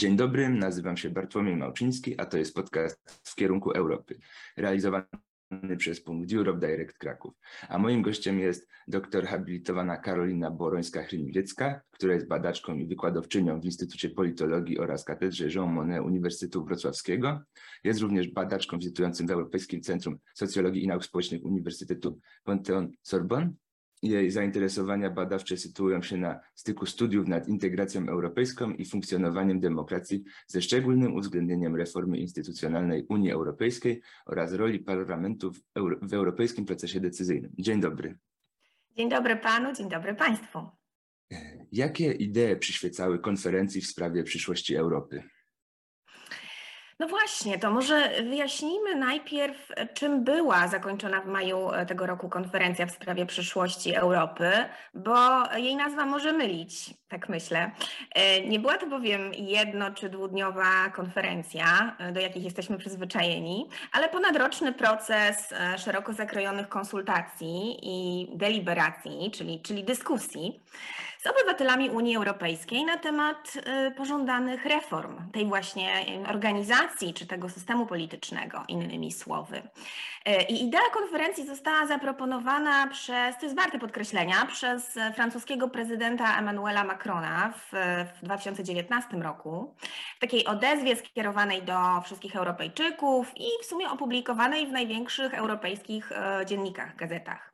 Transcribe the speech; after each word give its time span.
Dzień 0.00 0.16
dobry, 0.16 0.48
nazywam 0.48 0.96
się 0.96 1.10
Bartłomiej 1.10 1.56
Małczyński, 1.56 2.20
a 2.20 2.26
to 2.26 2.38
jest 2.38 2.54
podcast 2.54 3.20
w 3.24 3.34
kierunku 3.34 3.70
Europy, 3.70 4.18
realizowany 4.56 5.06
przez 5.76 6.00
punkt 6.00 6.32
Europe 6.32 6.66
Direct 6.66 6.98
Kraków. 6.98 7.34
A 7.68 7.78
moim 7.78 8.02
gościem 8.02 8.40
jest 8.40 8.68
doktor 8.88 9.26
habilitowana 9.26 9.96
Karolina 9.96 10.50
Borońska-Chryniwiecka, 10.50 11.80
która 11.90 12.14
jest 12.14 12.28
badaczką 12.28 12.76
i 12.76 12.86
wykładowczynią 12.86 13.60
w 13.60 13.64
Instytucie 13.64 14.10
Politologii 14.10 14.78
oraz 14.78 15.04
Katedrze 15.04 15.48
Jean 15.48 15.72
Monnet 15.72 16.02
Uniwersytetu 16.02 16.64
Wrocławskiego. 16.64 17.40
Jest 17.84 18.00
również 18.00 18.28
badaczką 18.28 18.78
wizytującym 18.78 19.26
w 19.26 19.30
Europejskim 19.30 19.80
Centrum 19.80 20.18
Socjologii 20.34 20.84
i 20.84 20.88
Nauk 20.88 21.04
Społecznych 21.04 21.44
Uniwersytetu 21.44 22.18
Panthéon-Sorbonne 22.48 23.50
jej 24.02 24.30
zainteresowania 24.30 25.10
badawcze 25.10 25.56
sytuują 25.56 26.02
się 26.02 26.16
na 26.16 26.40
styku 26.54 26.86
studiów 26.86 27.28
nad 27.28 27.48
integracją 27.48 28.08
europejską 28.08 28.70
i 28.70 28.84
funkcjonowaniem 28.84 29.60
demokracji 29.60 30.24
ze 30.46 30.62
szczególnym 30.62 31.14
uwzględnieniem 31.14 31.76
reformy 31.76 32.18
instytucjonalnej 32.18 33.06
Unii 33.08 33.30
Europejskiej 33.32 34.00
oraz 34.26 34.52
roli 34.52 34.78
parlamentu 34.78 35.52
w, 35.52 35.60
euro 35.74 35.96
w 36.02 36.14
europejskim 36.14 36.66
procesie 36.66 37.00
decyzyjnym. 37.00 37.52
Dzień 37.58 37.80
dobry. 37.80 38.18
Dzień 38.96 39.08
dobry 39.08 39.36
panu, 39.36 39.72
dzień 39.72 39.88
dobry 39.88 40.14
państwu. 40.14 40.58
Jakie 41.72 42.12
idee 42.12 42.56
przyświecały 42.56 43.18
konferencji 43.18 43.80
w 43.80 43.86
sprawie 43.86 44.24
przyszłości 44.24 44.76
Europy? 44.76 45.22
No 47.00 47.08
właśnie, 47.08 47.58
to 47.58 47.70
może 47.70 48.10
wyjaśnijmy 48.22 48.94
najpierw, 48.94 49.72
czym 49.94 50.24
była 50.24 50.68
zakończona 50.68 51.20
w 51.20 51.26
maju 51.26 51.72
e, 51.72 51.86
tego 51.86 52.06
roku 52.06 52.28
konferencja 52.28 52.86
w 52.86 52.90
sprawie 52.90 53.26
przyszłości 53.26 53.94
Europy, 53.94 54.50
bo 54.94 55.16
jej 55.56 55.76
nazwa 55.76 56.06
może 56.06 56.32
mylić, 56.32 56.94
tak 57.08 57.28
myślę. 57.28 57.70
E, 58.14 58.46
nie 58.46 58.58
była 58.58 58.78
to 58.78 58.86
bowiem 58.86 59.34
jedno 59.34 59.90
czy 59.90 60.08
dwudniowa 60.08 60.90
konferencja, 60.94 61.96
e, 61.98 62.12
do 62.12 62.20
jakich 62.20 62.44
jesteśmy 62.44 62.78
przyzwyczajeni, 62.78 63.68
ale 63.92 64.08
ponadroczny 64.08 64.72
proces 64.72 65.54
szeroko 65.76 66.12
zakrojonych 66.12 66.68
konsultacji 66.68 67.78
i 67.82 68.28
deliberacji, 68.36 69.30
czyli, 69.30 69.62
czyli 69.62 69.84
dyskusji 69.84 70.60
z 71.22 71.26
obywatelami 71.26 71.90
Unii 71.90 72.16
Europejskiej 72.16 72.84
na 72.84 72.96
temat 72.96 73.52
y, 73.88 73.90
pożądanych 73.90 74.64
reform 74.64 75.30
tej 75.32 75.46
właśnie 75.46 76.04
organizacji 76.28 77.14
czy 77.14 77.26
tego 77.26 77.48
systemu 77.48 77.86
politycznego, 77.86 78.64
innymi 78.68 79.12
słowy. 79.12 79.56
Y, 79.56 80.42
I 80.48 80.64
idea 80.64 80.90
konferencji 80.92 81.46
została 81.46 81.86
zaproponowana 81.86 82.86
przez, 82.86 83.38
to 83.38 83.46
jest 83.46 83.56
warte 83.56 83.78
podkreślenia, 83.78 84.46
przez 84.46 84.98
francuskiego 85.14 85.68
prezydenta 85.68 86.38
Emmanuela 86.38 86.84
Macrona 86.84 87.52
w, 87.56 87.72
w 88.20 88.24
2019 88.24 89.16
roku, 89.16 89.74
w 90.16 90.20
takiej 90.20 90.46
odezwie 90.46 90.96
skierowanej 90.96 91.62
do 91.62 92.00
wszystkich 92.04 92.36
Europejczyków 92.36 93.32
i 93.36 93.48
w 93.62 93.66
sumie 93.66 93.90
opublikowanej 93.90 94.66
w 94.66 94.72
największych 94.72 95.34
europejskich 95.34 96.12
y, 96.12 96.46
dziennikach, 96.46 96.96
gazetach. 96.96 97.52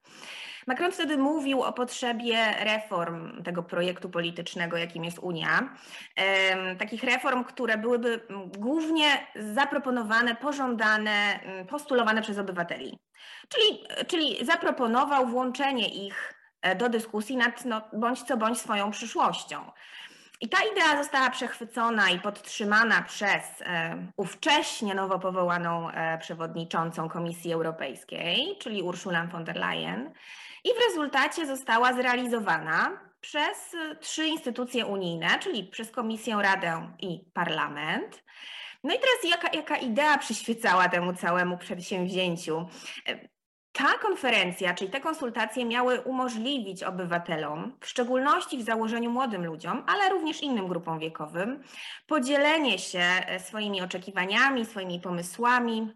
Macron 0.66 0.92
wtedy 0.92 1.18
mówił 1.18 1.62
o 1.62 1.72
potrzebie 1.72 2.54
reform 2.60 3.42
tego 3.42 3.62
projektu 3.62 4.10
politycznego, 4.10 4.76
jakim 4.76 5.04
jest 5.04 5.18
Unia. 5.18 5.76
Takich 6.78 7.04
reform, 7.04 7.44
które 7.44 7.78
byłyby 7.78 8.20
głównie 8.58 9.26
zaproponowane, 9.34 10.34
pożądane, 10.34 11.40
postulowane 11.68 12.22
przez 12.22 12.38
obywateli. 12.38 12.98
Czyli, 13.48 13.84
czyli 14.06 14.46
zaproponował 14.46 15.26
włączenie 15.26 16.06
ich 16.06 16.34
e, 16.62 16.76
do 16.76 16.88
dyskusji 16.88 17.36
nad 17.36 17.64
no, 17.64 17.82
bądź 17.92 18.22
co 18.22 18.36
bądź 18.36 18.58
swoją 18.58 18.90
przyszłością. 18.90 19.70
I 20.40 20.48
ta 20.48 20.58
idea 20.72 21.02
została 21.02 21.30
przechwycona 21.30 22.10
i 22.10 22.20
podtrzymana 22.20 23.02
przez 23.02 23.42
e, 23.60 23.96
ówcześnie 24.16 24.94
nowo 24.94 25.18
powołaną 25.18 25.90
e, 25.90 26.18
przewodniczącą 26.18 27.08
Komisji 27.08 27.52
Europejskiej, 27.52 28.56
czyli 28.60 28.82
Ursulę 28.82 29.28
von 29.32 29.44
der 29.44 29.56
Leyen 29.56 30.12
i 30.66 30.68
w 30.74 30.88
rezultacie 30.88 31.46
została 31.46 31.92
zrealizowana 31.92 33.00
przez 33.20 33.74
y, 33.74 33.96
trzy 34.00 34.26
instytucje 34.26 34.86
unijne, 34.86 35.38
czyli 35.38 35.64
przez 35.64 35.90
Komisję, 35.90 36.36
Radę 36.42 36.92
i 36.98 37.24
Parlament. 37.32 38.24
No 38.84 38.94
i 38.94 38.98
teraz 38.98 39.24
jaka, 39.24 39.56
jaka 39.56 39.76
idea 39.76 40.18
przyświecała 40.18 40.88
temu 40.88 41.14
całemu 41.14 41.58
przedsięwzięciu? 41.58 42.66
E, 43.08 43.28
ta 43.72 43.98
konferencja, 44.02 44.74
czyli 44.74 44.90
te 44.90 45.00
konsultacje 45.00 45.64
miały 45.64 46.00
umożliwić 46.00 46.82
obywatelom, 46.82 47.76
w 47.80 47.86
szczególności 47.86 48.58
w 48.58 48.62
założeniu 48.62 49.10
młodym 49.10 49.46
ludziom, 49.46 49.84
ale 49.86 50.08
również 50.10 50.42
innym 50.42 50.68
grupom 50.68 50.98
wiekowym, 50.98 51.62
podzielenie 52.06 52.78
się 52.78 52.98
e, 52.98 53.40
swoimi 53.40 53.82
oczekiwaniami, 53.82 54.66
swoimi 54.66 55.00
pomysłami, 55.00 55.92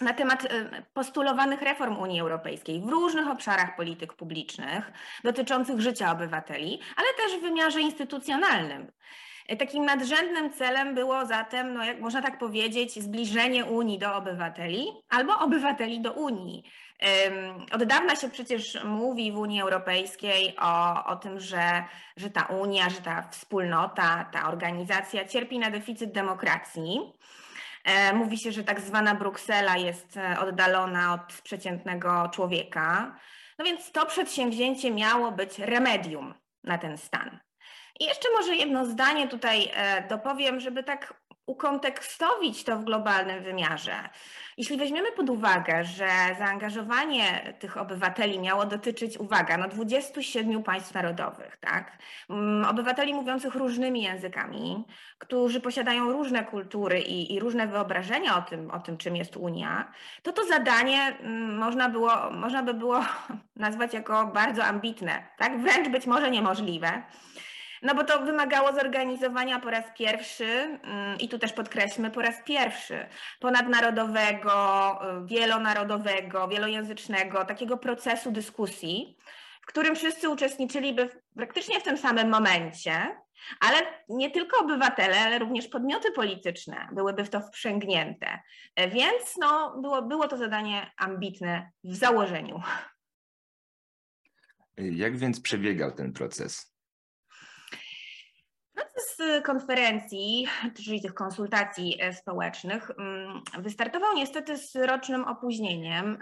na 0.00 0.14
temat 0.14 0.44
y, 0.44 0.48
postulowanych 0.94 1.62
reform 1.62 1.98
Unii 1.98 2.20
Europejskiej 2.20 2.80
w 2.80 2.88
różnych 2.88 3.28
obszarach 3.28 3.76
polityk 3.76 4.14
publicznych 4.14 4.92
dotyczących 5.24 5.80
życia 5.80 6.12
obywateli, 6.12 6.80
ale 6.96 7.08
też 7.16 7.38
w 7.38 7.42
wymiarze 7.42 7.80
instytucjonalnym. 7.80 8.92
Takim 9.58 9.84
nadrzędnym 9.84 10.52
celem 10.52 10.94
było 10.94 11.26
zatem, 11.26 11.74
no 11.74 11.84
jak 11.84 12.00
można 12.00 12.22
tak 12.22 12.38
powiedzieć, 12.38 13.02
zbliżenie 13.02 13.64
Unii 13.64 13.98
do 13.98 14.14
obywateli 14.14 14.86
albo 15.08 15.38
obywateli 15.38 16.00
do 16.00 16.12
Unii. 16.12 16.64
Od 17.72 17.84
dawna 17.84 18.16
się 18.16 18.30
przecież 18.30 18.84
mówi 18.84 19.32
w 19.32 19.38
Unii 19.38 19.60
Europejskiej 19.60 20.56
o, 20.60 21.04
o 21.04 21.16
tym, 21.16 21.40
że, 21.40 21.84
że 22.16 22.30
ta 22.30 22.42
Unia, 22.42 22.90
że 22.90 23.00
ta 23.00 23.28
wspólnota, 23.30 24.28
ta 24.32 24.48
organizacja 24.48 25.24
cierpi 25.24 25.58
na 25.58 25.70
deficyt 25.70 26.12
demokracji. 26.12 27.00
E, 27.84 28.12
mówi 28.12 28.38
się, 28.38 28.52
że 28.52 28.64
tak 28.64 28.80
zwana 28.80 29.14
Bruksela 29.14 29.76
jest 29.76 30.16
e, 30.16 30.40
oddalona 30.40 31.14
od 31.14 31.42
przeciętnego 31.42 32.28
człowieka. 32.32 33.16
No 33.58 33.64
więc 33.64 33.92
to 33.92 34.06
przedsięwzięcie 34.06 34.90
miało 34.90 35.32
być 35.32 35.58
remedium 35.58 36.34
na 36.64 36.78
ten 36.78 36.98
stan. 36.98 37.40
I 38.00 38.04
jeszcze 38.04 38.28
może 38.32 38.56
jedno 38.56 38.86
zdanie 38.86 39.28
tutaj 39.28 39.70
e, 39.74 40.08
dopowiem, 40.08 40.60
żeby 40.60 40.84
tak 40.84 41.19
ukontekstowić 41.50 42.64
to 42.64 42.76
w 42.76 42.84
globalnym 42.84 43.42
wymiarze. 43.42 43.94
Jeśli 44.56 44.76
weźmiemy 44.76 45.12
pod 45.12 45.30
uwagę, 45.30 45.84
że 45.84 46.08
zaangażowanie 46.38 47.54
tych 47.58 47.76
obywateli 47.76 48.38
miało 48.38 48.66
dotyczyć, 48.66 49.18
uwaga, 49.18 49.56
no 49.56 49.68
27 49.68 50.62
państw 50.62 50.94
narodowych, 50.94 51.56
tak? 51.56 51.98
Mm, 52.30 52.64
obywateli 52.64 53.14
mówiących 53.14 53.54
różnymi 53.54 54.02
językami, 54.02 54.84
którzy 55.18 55.60
posiadają 55.60 56.12
różne 56.12 56.44
kultury 56.44 57.00
i, 57.00 57.34
i 57.34 57.40
różne 57.40 57.66
wyobrażenia 57.66 58.38
o 58.38 58.42
tym, 58.42 58.70
o 58.70 58.80
tym, 58.80 58.96
czym 58.96 59.16
jest 59.16 59.36
Unia, 59.36 59.92
to 60.22 60.32
to 60.32 60.46
zadanie 60.46 61.16
mm, 61.20 61.56
można, 61.58 61.88
było, 61.88 62.30
można 62.30 62.62
by 62.62 62.74
było 62.74 63.04
nazwać 63.56 63.94
jako 63.94 64.26
bardzo 64.26 64.64
ambitne, 64.64 65.26
tak? 65.38 65.60
Wręcz 65.60 65.88
być 65.88 66.06
może 66.06 66.30
niemożliwe. 66.30 67.02
No 67.82 67.94
bo 67.94 68.04
to 68.04 68.20
wymagało 68.20 68.72
zorganizowania 68.72 69.60
po 69.60 69.70
raz 69.70 69.84
pierwszy, 69.98 70.44
mm, 70.44 71.18
i 71.18 71.28
tu 71.28 71.38
też 71.38 71.52
podkreślmy, 71.52 72.10
po 72.10 72.20
raz 72.20 72.34
pierwszy 72.44 73.06
ponadnarodowego, 73.40 74.52
y, 75.22 75.26
wielonarodowego, 75.26 76.48
wielojęzycznego, 76.48 77.44
takiego 77.44 77.78
procesu 77.78 78.30
dyskusji, 78.30 79.16
w 79.62 79.66
którym 79.66 79.96
wszyscy 79.96 80.28
uczestniczyliby 80.28 81.08
praktycznie 81.36 81.80
w 81.80 81.82
tym 81.82 81.98
samym 81.98 82.28
momencie, 82.28 83.16
ale 83.60 83.76
nie 84.08 84.30
tylko 84.30 84.60
obywatele, 84.60 85.20
ale 85.20 85.38
również 85.38 85.68
podmioty 85.68 86.12
polityczne 86.12 86.88
byłyby 86.92 87.24
w 87.24 87.30
to 87.30 87.40
wprzęgnięte. 87.40 88.40
E, 88.76 88.88
więc 88.88 89.36
no, 89.40 89.80
było, 89.80 90.02
było 90.02 90.28
to 90.28 90.36
zadanie 90.36 90.92
ambitne 90.96 91.70
w 91.84 91.94
założeniu. 91.94 92.60
Jak 94.76 95.16
więc 95.16 95.40
przebiegał 95.40 95.92
ten 95.92 96.12
proces? 96.12 96.74
Proces 99.00 99.42
konferencji, 99.42 100.46
czyli 100.84 101.02
tych 101.02 101.14
konsultacji 101.14 101.96
e, 102.00 102.12
społecznych, 102.12 102.90
mm, 102.90 103.40
wystartował 103.58 104.14
niestety 104.14 104.56
z 104.56 104.76
rocznym 104.76 105.24
opóźnieniem 105.24 106.18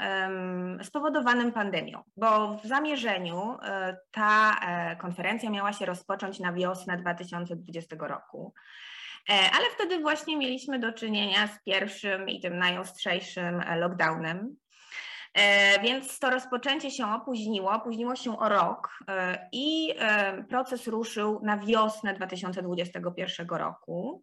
spowodowanym 0.82 1.52
pandemią, 1.52 2.02
bo 2.16 2.56
w 2.56 2.66
zamierzeniu 2.66 3.56
e, 3.62 3.96
ta 4.10 4.60
e, 4.60 4.96
konferencja 4.96 5.50
miała 5.50 5.72
się 5.72 5.86
rozpocząć 5.86 6.40
na 6.40 6.52
wiosnę 6.52 6.96
2020 6.96 7.96
roku. 8.00 8.54
Ale 9.28 9.64
wtedy 9.75 9.98
właśnie 9.98 10.36
mieliśmy 10.36 10.78
do 10.78 10.92
czynienia 10.92 11.46
z 11.46 11.64
pierwszym 11.64 12.28
i 12.28 12.40
tym 12.40 12.58
najostrzejszym 12.58 13.62
lockdownem 13.76 14.56
więc 15.82 16.19
to 16.19 16.30
rozpoczęcie 16.30 16.90
się 16.90 17.14
opóźniło, 17.14 17.72
opóźniło 17.72 18.16
się 18.16 18.38
o 18.38 18.48
rok 18.48 18.98
e, 19.08 19.48
i 19.52 19.94
e, 19.98 20.44
proces 20.44 20.86
ruszył 20.86 21.40
na 21.42 21.58
wiosnę 21.58 22.14
2021 22.14 23.46
roku. 23.48 24.22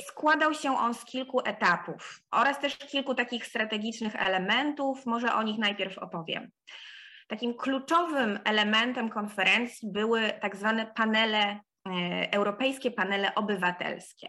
I 0.00 0.02
składał 0.02 0.54
się 0.54 0.78
on 0.78 0.94
z 0.94 1.04
kilku 1.04 1.40
etapów 1.40 2.20
oraz 2.30 2.60
też 2.60 2.78
kilku 2.78 3.14
takich 3.14 3.46
strategicznych 3.46 4.16
elementów. 4.16 5.06
Może 5.06 5.34
o 5.34 5.42
nich 5.42 5.58
najpierw 5.58 5.98
opowiem. 5.98 6.50
Takim 7.28 7.54
kluczowym 7.54 8.38
elementem 8.44 9.10
konferencji 9.10 9.92
były 9.92 10.32
tak 10.40 10.56
zwane 10.56 10.86
panele 10.86 11.60
europejskie 12.32 12.90
panele 12.90 13.34
obywatelskie. 13.34 14.28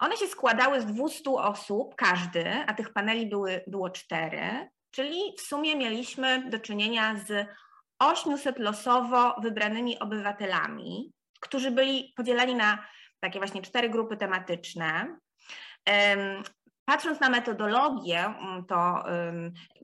One 0.00 0.16
się 0.16 0.26
składały 0.26 0.80
z 0.80 0.86
200 0.86 1.30
osób, 1.30 1.94
każdy, 1.94 2.64
a 2.66 2.74
tych 2.74 2.92
paneli 2.92 3.26
były, 3.26 3.64
było 3.66 3.90
cztery, 3.90 4.68
czyli 4.92 5.34
w 5.38 5.40
sumie 5.40 5.76
mieliśmy 5.76 6.50
do 6.50 6.58
czynienia 6.58 7.16
z 7.26 7.46
800 7.98 8.58
losowo 8.58 9.34
wybranymi 9.42 9.98
obywatelami, 9.98 11.12
którzy 11.40 11.70
byli 11.70 12.12
podzieleni 12.16 12.54
na 12.54 12.86
takie 13.20 13.38
właśnie 13.38 13.62
cztery 13.62 13.90
grupy 13.90 14.16
tematyczne. 14.16 15.16
Patrząc 16.84 17.20
na 17.20 17.28
metodologię, 17.28 18.24
mm, 18.24 18.64
to 18.66 19.04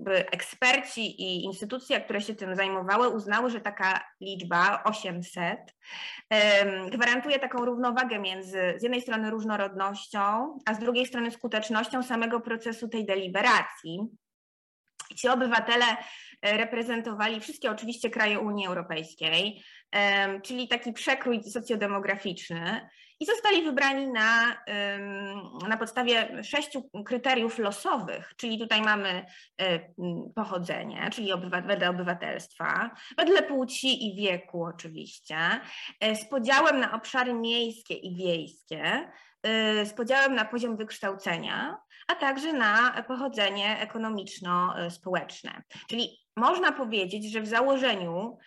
eksperci 0.06 1.22
i 1.22 1.44
instytucje, 1.44 2.00
które 2.00 2.20
się 2.20 2.34
tym 2.34 2.56
zajmowały, 2.56 3.08
uznały, 3.08 3.50
że 3.50 3.61
taka 3.61 4.00
liczba 4.20 4.82
800 4.84 5.58
gwarantuje 6.90 7.38
taką 7.38 7.64
równowagę 7.64 8.19
między 8.19 8.75
z 8.76 8.82
jednej 8.82 9.02
strony 9.02 9.31
różnorodnością, 9.31 10.58
a 10.66 10.75
z 10.75 10.78
drugiej 10.78 11.06
strony 11.06 11.31
skutecznością 11.31 12.02
samego 12.02 12.40
procesu 12.40 12.88
tej 12.88 13.06
deliberacji. 13.06 13.99
Ci 15.16 15.28
obywatele 15.28 15.84
e, 16.43 16.56
reprezentowali 16.56 17.40
wszystkie 17.40 17.70
oczywiście 17.70 18.10
kraje 18.10 18.40
Unii 18.40 18.66
Europejskiej, 18.66 19.62
czyli 20.44 20.69
taki 20.69 20.93
przekrój 20.93 21.43
socjodemograficzny 21.43 22.88
i 23.20 23.26
zostali 23.26 23.62
wybrani 23.62 24.06
na, 24.06 24.56
na 25.69 25.76
podstawie 25.76 26.44
sześciu 26.44 26.91
kryteriów 27.05 27.59
losowych, 27.59 28.32
czyli 28.37 28.59
tutaj 28.59 28.82
mamy 28.82 29.26
e, 29.61 29.81
pochodzenie, 30.35 31.09
czyli 31.12 31.31
wedle 31.67 31.91
obywatelstwa, 31.91 32.91
wedle 33.17 33.43
płci 33.43 34.09
i 34.09 34.17
wieku 34.17 34.65
oczywiście, 34.65 35.38
e, 36.00 36.17
z 36.17 36.29
podziałem 36.29 36.81
na 36.81 36.93
obszary 36.93 37.35
miejskie 37.35 37.94
i 37.94 38.17
wiejskie, 38.17 39.11
e, 39.43 39.87
z 39.87 39.93
podziałem 39.93 40.35
na 40.35 40.44
poziom 40.44 40.76
wykształcenia, 40.76 41.76
a 42.09 42.14
także 42.14 42.53
na 42.53 43.03
pochodzenie 43.03 43.79
ekonomiczno-społeczne. 43.81 45.62
Czyli 45.88 46.19
można 46.37 46.73
powiedzieć, 46.73 47.32
że 47.32 47.41
w 47.41 47.47
założeniu 47.47 48.38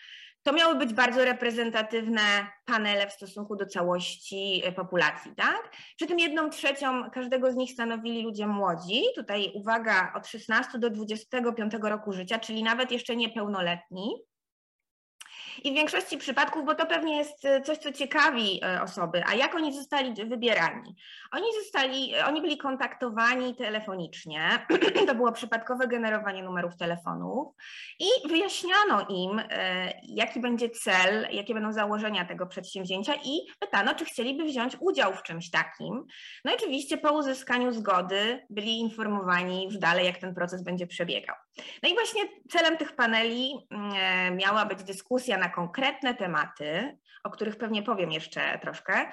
to 0.43 0.53
miały 0.53 0.75
być 0.75 0.93
bardzo 0.93 1.25
reprezentatywne 1.25 2.21
panele 2.65 3.07
w 3.07 3.13
stosunku 3.13 3.55
do 3.55 3.65
całości 3.65 4.61
e, 4.65 4.71
populacji, 4.71 5.31
tak? 5.35 5.71
Przy 5.97 6.07
tym 6.07 6.19
jedną 6.19 6.49
trzecią 6.49 7.09
każdego 7.11 7.51
z 7.51 7.55
nich 7.55 7.71
stanowili 7.71 8.23
ludzie 8.23 8.47
młodzi, 8.47 9.03
tutaj 9.15 9.51
uwaga, 9.53 10.13
od 10.15 10.27
16 10.27 10.79
do 10.79 10.89
25 10.89 11.73
roku 11.81 12.13
życia, 12.13 12.39
czyli 12.39 12.63
nawet 12.63 12.91
jeszcze 12.91 13.15
niepełnoletni. 13.15 14.30
I 15.63 15.71
w 15.71 15.75
większości 15.75 16.17
przypadków, 16.17 16.65
bo 16.65 16.75
to 16.75 16.85
pewnie 16.85 17.17
jest 17.17 17.45
e, 17.45 17.61
coś, 17.61 17.77
co 17.77 17.91
ciekawi 17.91 18.61
e, 18.63 18.81
osoby, 18.81 19.23
a 19.27 19.35
jak 19.35 19.55
oni 19.55 19.73
zostali 19.73 20.25
wybierani? 20.25 20.95
Oni 21.31 21.45
zostali, 21.63 22.15
e, 22.15 22.25
oni 22.25 22.41
byli 22.41 22.57
kontaktowani 22.57 23.55
telefonicznie, 23.55 24.65
to 25.07 25.15
było 25.15 25.31
przypadkowe 25.31 25.87
generowanie 25.87 26.43
numerów 26.43 26.77
telefonów 26.77 27.47
i 27.99 28.27
wyjaśniano 28.29 29.05
im, 29.09 29.41
jaki 30.03 30.39
będzie 30.39 30.69
cel, 30.69 31.27
jakie 31.31 31.53
będą 31.53 31.73
założenia 31.73 32.25
tego 32.25 32.47
przedsięwzięcia 32.47 33.13
i 33.23 33.39
pytano, 33.59 33.95
czy 33.95 34.05
chcieliby 34.05 34.43
wziąć 34.43 34.77
udział 34.79 35.13
w 35.13 35.23
czymś 35.23 35.49
takim. 35.51 36.05
No 36.45 36.51
i 36.51 36.55
oczywiście 36.55 36.97
po 36.97 37.11
uzyskaniu 37.11 37.71
zgody 37.71 38.45
byli 38.49 38.79
informowani 38.79 39.65
już 39.65 39.77
dalej, 39.77 40.05
jak 40.05 40.17
ten 40.17 40.35
proces 40.35 40.63
będzie 40.63 40.87
przebiegał. 40.87 41.35
No 41.83 41.89
i 41.89 41.93
właśnie 41.93 42.21
celem 42.49 42.77
tych 42.77 42.95
paneli 42.95 43.67
mm, 43.71 44.37
miała 44.37 44.65
być 44.65 44.83
dyskusja 44.83 45.37
na 45.41 45.49
konkretne 45.49 46.15
tematy, 46.15 46.97
o 47.23 47.29
których 47.29 47.57
pewnie 47.57 47.83
powiem 47.83 48.11
jeszcze 48.11 48.59
troszkę, 48.59 49.11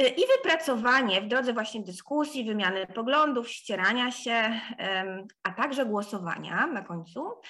y, 0.00 0.08
i 0.08 0.22
wypracowanie 0.36 1.20
w 1.20 1.28
drodze 1.28 1.52
właśnie 1.52 1.82
dyskusji, 1.82 2.44
wymiany 2.44 2.86
poglądów, 2.86 3.48
ścierania 3.50 4.10
się, 4.10 4.60
a 5.42 5.52
także 5.52 5.86
głosowania 5.86 6.66
na 6.66 6.82
końcu 6.82 7.40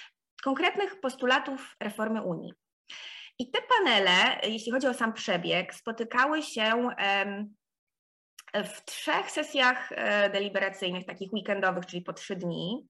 konkretnych 0.43 0.99
postulatów 0.99 1.75
reformy 1.79 2.21
Unii. 2.21 2.53
I 3.39 3.51
te 3.51 3.59
panele, 3.61 4.39
jeśli 4.43 4.71
chodzi 4.71 4.87
o 4.87 4.93
sam 4.93 5.13
przebieg, 5.13 5.73
spotykały 5.73 6.43
się 6.43 6.89
w 8.53 8.85
trzech 8.85 9.31
sesjach 9.31 9.91
e, 9.91 10.29
deliberacyjnych, 10.29 11.05
takich 11.05 11.33
weekendowych, 11.33 11.85
czyli 11.85 12.01
po 12.01 12.13
trzy 12.13 12.35
dni 12.35 12.87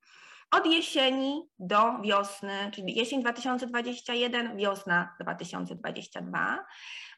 od 0.52 0.66
jesieni 0.66 1.50
do 1.60 2.02
wiosny, 2.02 2.72
czyli 2.74 2.96
jesień 2.96 3.22
2021, 3.22 4.58
wiosna 4.58 5.16
2022, 5.20 6.66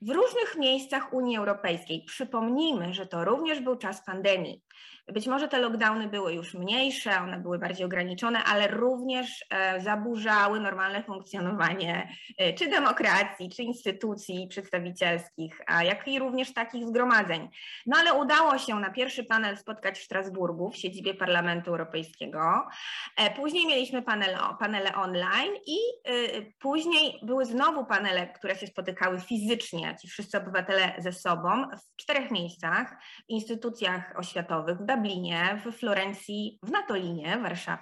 w 0.02 0.10
różnych 0.10 0.56
miejscach 0.58 1.14
Unii 1.14 1.38
Europejskiej. 1.38 2.04
Przypomnijmy, 2.04 2.94
że 2.94 3.08
to 3.08 3.26
również 3.26 3.60
był 3.60 3.76
czas 3.76 4.06
pandemii. 4.06 4.62
Być 5.14 5.28
może 5.28 5.48
te 5.48 5.60
lockdowny 5.60 6.08
były 6.08 6.34
już 6.34 6.54
mniejsze, 6.54 7.12
one 7.22 7.40
były 7.40 7.60
bardziej 7.60 7.86
ograniczone, 7.86 8.44
ale 8.44 8.68
również 8.68 9.46
e, 9.50 9.82
zaburzały 9.82 10.60
normalne 10.60 11.04
funkcjonowanie 11.04 12.10
e, 12.38 12.54
czy 12.54 12.70
demokracji, 12.70 13.50
czy 13.50 13.64
instytucji 13.64 14.48
przedstawicielskich, 14.48 15.62
jak 15.84 16.08
i 16.08 16.20
również 16.20 16.54
takich 16.54 16.88
zgromadzeń. 16.88 17.50
No 17.86 17.98
ale 17.98 18.14
udało 18.14 18.58
się 18.58 18.76
na 18.76 18.90
pierwszy 18.90 19.24
panel 19.24 19.58
spotkać 19.58 20.00
w 20.00 20.04
Strasburgu, 20.04 20.70
w 20.70 20.78
siedzibie 20.78 21.14
Parlamentu 21.14 21.72
Europejskiego. 21.72 22.68
E, 23.18 23.32
później 23.36 23.68
mieliśmy 23.68 24.02
panel, 24.02 24.38
panele 24.60 24.96
online 24.96 25.54
i 25.68 25.78
później 26.60 27.20
były 27.24 27.46
znowu 27.46 27.86
panele, 27.86 28.28
które 28.28 28.56
się 28.56 28.68
spotykały 28.68 29.20
fizycznie, 29.20 29.87
ci 29.96 30.08
wszyscy 30.08 30.38
obywatele 30.38 30.96
ze 30.98 31.12
sobą 31.12 31.68
w 31.78 31.96
czterech 31.96 32.32
miejscach, 32.32 32.96
w 33.28 33.30
instytucjach 33.30 34.14
oświatowych, 34.20 34.78
w 34.78 34.86
Dublinie, 34.86 35.62
w 35.66 35.72
Florencji, 35.72 36.60
w 36.64 36.72
Natolinie, 36.72 37.38
Warszaw, 37.38 37.80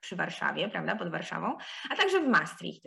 przy 0.00 0.16
Warszawie, 0.16 0.68
prawda, 0.68 0.96
pod 0.96 1.10
Warszawą, 1.10 1.56
a 1.90 1.96
także 1.96 2.20
w 2.20 2.28
Maastricht. 2.28 2.84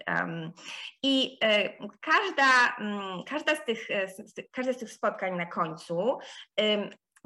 I 1.04 1.38
e, 1.44 1.70
każda, 2.02 2.76
mm, 2.80 3.24
każda, 3.24 3.56
z 3.56 3.66
tych, 3.66 3.92
e, 3.92 4.08
każde 4.52 4.74
z 4.74 4.78
tych 4.78 4.92
spotkań 4.92 5.38
na 5.38 5.46
końcu 5.46 6.18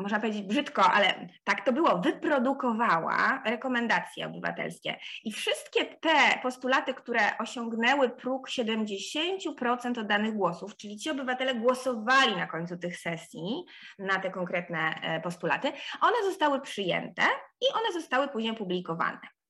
można 0.01 0.19
powiedzieć 0.19 0.43
brzydko, 0.43 0.91
ale 0.91 1.27
tak 1.43 1.65
to 1.65 1.73
było, 1.73 1.99
wyprodukowała 1.99 3.43
rekomendacje 3.45 4.25
obywatelskie. 4.25 4.99
I 5.23 5.31
wszystkie 5.31 5.85
te 5.85 6.39
postulaty, 6.43 6.93
które 6.93 7.37
osiągnęły 7.37 8.09
próg 8.09 8.49
70% 8.49 9.99
oddanych 9.99 10.33
głosów, 10.33 10.77
czyli 10.77 10.97
ci 10.97 11.09
obywatele 11.09 11.55
głosowali 11.55 12.35
na 12.35 12.47
końcu 12.47 12.77
tych 12.77 12.97
sesji 12.97 13.65
na 13.99 14.19
te 14.19 14.31
konkretne 14.31 14.79
e, 15.01 15.21
postulaty, 15.21 15.71
one 16.01 16.23
zostały 16.25 16.61
przyjęte 16.61 17.23
i 17.61 17.73
one 17.73 17.93
zostały 17.93 18.27
później 18.27 18.55
publikowane. 18.55 19.40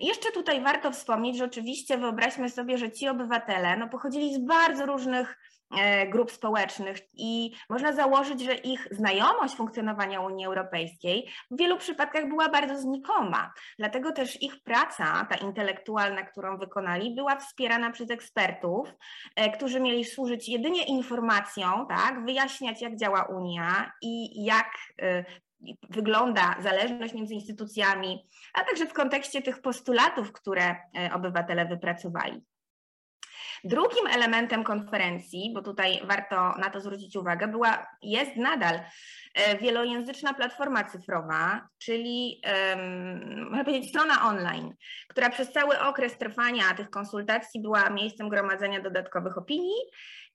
Jeszcze 0.00 0.32
tutaj 0.32 0.60
warto 0.60 0.92
wspomnieć, 0.92 1.38
że 1.38 1.44
oczywiście 1.44 1.98
wyobraźmy 1.98 2.50
sobie, 2.50 2.78
że 2.78 2.92
ci 2.92 3.08
obywatele 3.08 3.76
no, 3.76 3.88
pochodzili 3.88 4.34
z 4.34 4.38
bardzo 4.38 4.86
różnych 4.86 5.36
E, 5.78 6.06
grup 6.06 6.30
społecznych 6.30 6.98
i 7.14 7.52
można 7.70 7.92
założyć, 7.92 8.40
że 8.40 8.54
ich 8.54 8.88
znajomość 8.90 9.54
funkcjonowania 9.54 10.20
Unii 10.20 10.46
Europejskiej 10.46 11.28
w 11.50 11.58
wielu 11.58 11.78
przypadkach 11.78 12.28
była 12.28 12.48
bardzo 12.48 12.80
znikoma. 12.80 13.52
Dlatego 13.78 14.12
też 14.12 14.42
ich 14.42 14.62
praca, 14.62 15.26
ta 15.30 15.36
intelektualna, 15.36 16.22
którą 16.22 16.58
wykonali, 16.58 17.14
była 17.14 17.36
wspierana 17.36 17.90
przez 17.90 18.10
ekspertów, 18.10 18.88
e, 19.36 19.50
którzy 19.50 19.80
mieli 19.80 20.04
służyć 20.04 20.48
jedynie 20.48 20.84
informacją, 20.84 21.86
tak, 21.88 22.24
wyjaśniać, 22.24 22.82
jak 22.82 22.96
działa 22.96 23.22
Unia 23.22 23.92
i 24.02 24.44
jak 24.44 24.70
e, 25.02 25.24
wygląda 25.90 26.56
zależność 26.60 27.14
między 27.14 27.34
instytucjami, 27.34 28.26
a 28.54 28.64
także 28.64 28.86
w 28.86 28.92
kontekście 28.92 29.42
tych 29.42 29.62
postulatów, 29.62 30.32
które 30.32 30.76
obywatele 31.14 31.66
wypracowali. 31.66 32.42
Drugim 33.64 34.06
elementem 34.06 34.64
konferencji, 34.64 35.52
bo 35.54 35.62
tutaj 35.62 36.00
warto 36.04 36.36
na 36.58 36.70
to 36.70 36.80
zwrócić 36.80 37.16
uwagę, 37.16 37.48
była, 37.48 37.86
jest 38.02 38.36
nadal 38.36 38.80
e, 39.34 39.58
wielojęzyczna 39.58 40.34
platforma 40.34 40.84
cyfrowa, 40.84 41.68
czyli 41.78 42.42
można 43.50 43.64
powiedzieć 43.64 43.90
strona 43.90 44.22
online, 44.28 44.74
która 45.08 45.30
przez 45.30 45.52
cały 45.52 45.80
okres 45.80 46.18
trwania 46.18 46.74
tych 46.76 46.90
konsultacji 46.90 47.62
była 47.62 47.90
miejscem 47.90 48.28
gromadzenia 48.28 48.80
dodatkowych 48.80 49.38
opinii 49.38 49.80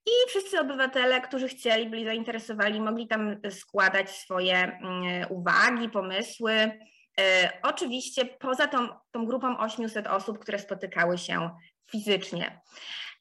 i 0.07 0.29
wszyscy 0.29 0.59
obywatele, 0.59 1.21
którzy 1.21 1.47
chcieli, 1.47 1.89
byli 1.89 2.05
zainteresowani, 2.05 2.81
mogli 2.81 3.07
tam 3.07 3.35
składać 3.49 4.09
swoje 4.09 4.55
mm, 4.55 5.31
uwagi, 5.31 5.89
pomysły. 5.89 6.79
E, 7.19 7.51
oczywiście 7.63 8.25
poza 8.25 8.67
tą, 8.67 8.87
tą 9.11 9.25
grupą 9.25 9.57
800 9.57 10.07
osób, 10.07 10.39
które 10.39 10.59
spotykały 10.59 11.17
się 11.17 11.49
fizycznie. 11.91 12.61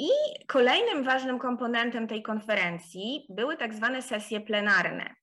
I 0.00 0.08
kolejnym 0.46 1.04
ważnym 1.04 1.38
komponentem 1.38 2.08
tej 2.08 2.22
konferencji 2.22 3.26
były 3.28 3.56
tak 3.56 3.74
zwane 3.74 4.02
sesje 4.02 4.40
plenarne, 4.40 5.14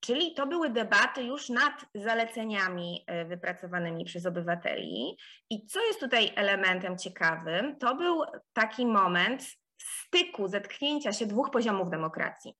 czyli 0.00 0.34
to 0.34 0.46
były 0.46 0.70
debaty 0.70 1.22
już 1.22 1.48
nad 1.48 1.86
zaleceniami 1.94 3.04
e, 3.06 3.24
wypracowanymi 3.24 4.04
przez 4.04 4.26
obywateli. 4.26 5.16
I 5.50 5.66
co 5.66 5.86
jest 5.86 6.00
tutaj 6.00 6.32
elementem 6.36 6.98
ciekawym, 6.98 7.78
to 7.78 7.94
był 7.96 8.22
taki 8.52 8.86
moment 8.86 9.46
styku, 9.78 10.48
zetknięcia 10.48 11.12
się 11.12 11.26
dwóch 11.26 11.50
poziomów 11.50 11.90
demokracji 11.90 12.54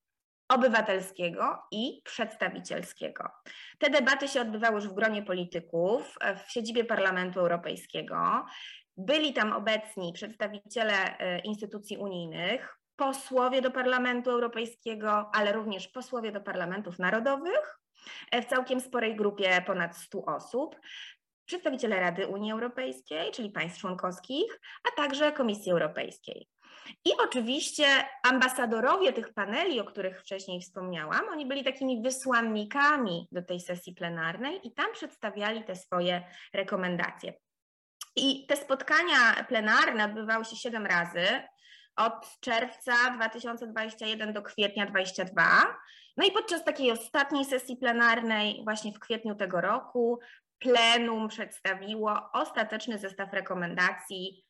obywatelskiego 0.48 1.62
i 1.70 2.00
przedstawicielskiego. 2.04 3.30
Te 3.78 3.90
debaty 3.90 4.28
się 4.28 4.40
odbywały 4.40 4.74
już 4.74 4.88
w 4.88 4.94
gronie 4.94 5.22
polityków, 5.22 6.16
e, 6.20 6.36
w 6.36 6.50
siedzibie 6.50 6.84
Parlamentu 6.84 7.40
Europejskiego. 7.40 8.44
Byli 8.96 9.32
tam 9.32 9.52
obecni 9.52 10.12
przedstawiciele 10.12 11.18
e, 11.18 11.38
instytucji 11.38 11.96
unijnych, 11.96 12.78
posłowie 12.96 13.62
do 13.62 13.70
Parlamentu 13.70 14.30
Europejskiego, 14.30 15.30
ale 15.34 15.52
również 15.52 15.88
posłowie 15.88 16.32
do 16.32 16.40
parlamentów 16.40 16.98
narodowych 16.98 17.78
e, 18.30 18.42
w 18.42 18.46
całkiem 18.46 18.80
sporej 18.80 19.16
grupie 19.16 19.62
ponad 19.66 19.96
100 19.96 20.24
osób, 20.24 20.76
przedstawiciele 21.46 22.00
Rady 22.00 22.26
Unii 22.26 22.52
Europejskiej, 22.52 23.32
czyli 23.32 23.50
państw 23.50 23.80
członkowskich, 23.80 24.60
a 24.88 25.02
także 25.02 25.32
Komisji 25.32 25.72
Europejskiej. 25.72 26.48
I 27.04 27.10
oczywiście 27.24 27.86
ambasadorowie 28.22 29.12
tych 29.12 29.34
paneli, 29.34 29.80
o 29.80 29.84
których 29.84 30.20
wcześniej 30.20 30.60
wspomniałam, 30.60 31.28
oni 31.28 31.46
byli 31.46 31.64
takimi 31.64 32.02
wysłannikami 32.02 33.28
do 33.32 33.42
tej 33.42 33.60
sesji 33.60 33.94
plenarnej 33.94 34.66
i 34.66 34.72
tam 34.72 34.92
przedstawiali 34.92 35.64
te 35.64 35.76
swoje 35.76 36.24
rekomendacje. 36.52 37.32
I 38.16 38.46
te 38.46 38.56
spotkania 38.56 39.44
plenarne 39.48 40.04
odbywały 40.04 40.44
się 40.44 40.56
siedem 40.56 40.86
razy, 40.86 41.26
od 41.96 42.40
czerwca 42.40 42.92
2021 43.16 44.32
do 44.32 44.42
kwietnia 44.42 44.86
2022. 44.86 45.76
No 46.16 46.26
i 46.26 46.32
podczas 46.32 46.64
takiej 46.64 46.90
ostatniej 46.90 47.44
sesji 47.44 47.76
plenarnej, 47.76 48.60
właśnie 48.64 48.92
w 48.92 48.98
kwietniu 48.98 49.34
tego 49.34 49.60
roku, 49.60 50.20
plenum 50.58 51.28
przedstawiło 51.28 52.30
ostateczny 52.32 52.98
zestaw 52.98 53.32
rekomendacji 53.32 54.44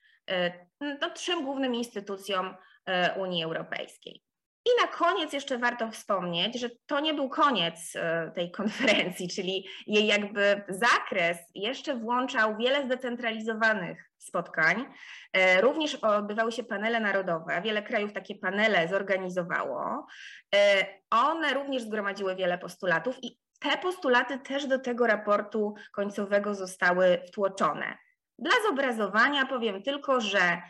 no, 0.80 1.10
trzem 1.10 1.44
głównym 1.44 1.74
instytucjom 1.74 2.46
y, 2.46 3.20
Unii 3.20 3.44
Europejskiej. 3.44 4.23
I 4.66 4.70
na 4.82 4.88
koniec 4.88 5.32
jeszcze 5.32 5.58
warto 5.58 5.90
wspomnieć, 5.90 6.60
że 6.60 6.70
to 6.86 7.00
nie 7.00 7.14
był 7.14 7.28
koniec 7.28 7.96
e, 7.96 8.32
tej 8.34 8.50
konferencji, 8.50 9.28
czyli 9.28 9.66
jej 9.86 10.06
jakby 10.06 10.62
zakres 10.68 11.38
jeszcze 11.54 11.96
włączał 11.96 12.56
wiele 12.56 12.84
zdecentralizowanych 12.84 14.10
spotkań. 14.18 14.84
E, 15.32 15.60
również 15.60 15.94
odbywały 15.94 16.52
się 16.52 16.64
panele 16.64 17.00
narodowe, 17.00 17.62
wiele 17.62 17.82
krajów 17.82 18.12
takie 18.12 18.34
panele 18.34 18.88
zorganizowało. 18.88 20.06
E, 20.54 20.86
one 21.10 21.54
również 21.54 21.82
zgromadziły 21.82 22.36
wiele 22.36 22.58
postulatów 22.58 23.16
i 23.22 23.38
te 23.60 23.78
postulaty 23.78 24.38
też 24.38 24.66
do 24.66 24.78
tego 24.78 25.06
raportu 25.06 25.74
końcowego 25.92 26.54
zostały 26.54 27.22
wtłoczone. 27.28 27.98
Dla 28.38 28.52
zobrazowania 28.68 29.46
powiem 29.46 29.82
tylko, 29.82 30.20
że 30.20 30.62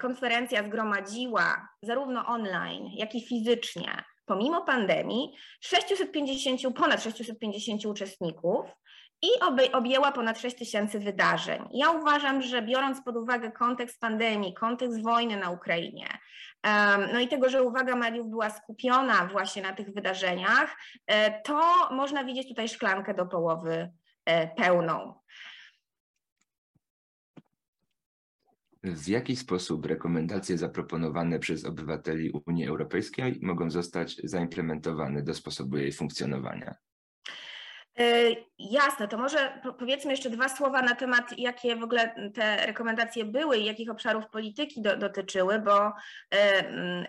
konferencja 0.00 0.66
zgromadziła 0.66 1.68
zarówno 1.82 2.26
online, 2.26 2.90
jak 2.94 3.14
i 3.14 3.26
fizycznie, 3.26 4.04
pomimo 4.26 4.64
pandemii, 4.64 5.36
650, 5.60 6.60
ponad 6.76 7.02
650 7.02 7.86
uczestników 7.86 8.66
i 9.22 9.28
objęła 9.72 10.12
ponad 10.12 10.40
6 10.40 10.56
tysięcy 10.56 11.00
wydarzeń. 11.00 11.68
Ja 11.72 11.90
uważam, 11.90 12.42
że 12.42 12.62
biorąc 12.62 13.04
pod 13.04 13.16
uwagę 13.16 13.52
kontekst 13.52 14.00
pandemii, 14.00 14.54
kontekst 14.54 15.02
wojny 15.02 15.36
na 15.36 15.50
Ukrainie, 15.50 16.06
no 17.12 17.20
i 17.20 17.28
tego, 17.28 17.48
że 17.48 17.62
uwaga 17.62 17.96
mediów 17.96 18.28
była 18.28 18.50
skupiona 18.50 19.26
właśnie 19.32 19.62
na 19.62 19.72
tych 19.72 19.94
wydarzeniach, 19.94 20.76
e, 21.06 21.42
to 21.42 21.60
można 21.90 22.24
widzieć 22.24 22.48
tutaj 22.48 22.68
szklankę 22.68 23.14
do 23.14 23.26
połowy 23.26 23.92
e, 24.24 24.48
pełną. 24.48 25.14
W 28.82 29.08
jaki 29.08 29.36
sposób 29.36 29.86
rekomendacje 29.86 30.58
zaproponowane 30.58 31.38
przez 31.38 31.64
obywateli 31.64 32.32
Unii 32.46 32.66
Europejskiej 32.66 33.38
mogą 33.42 33.70
zostać 33.70 34.16
zaimplementowane 34.24 35.22
do 35.22 35.34
sposobu 35.34 35.76
jej 35.76 35.92
funkcjonowania? 35.92 36.74
E, 37.98 38.34
jasne, 38.58 39.08
to 39.08 39.18
może 39.18 39.60
powiedzmy 39.78 40.10
jeszcze 40.10 40.30
dwa 40.30 40.48
słowa 40.48 40.82
na 40.82 40.94
temat, 40.94 41.38
jakie 41.38 41.76
w 41.76 41.82
ogóle 41.82 42.30
te 42.34 42.66
rekomendacje 42.66 43.24
były 43.24 43.58
i 43.58 43.64
jakich 43.64 43.90
obszarów 43.90 44.26
polityki 44.26 44.82
do, 44.82 44.96
dotyczyły, 44.96 45.58
bo 45.58 45.92
e, 46.34 46.68
mm, 46.68 47.06